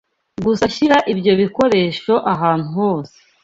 Gusa 0.45 0.63
shyira 0.75 0.97
ibyo 1.13 1.33
bikoresho 1.41 2.13
ahantu 2.33 2.67
hose. 2.77 3.17